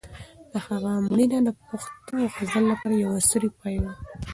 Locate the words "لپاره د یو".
2.71-3.11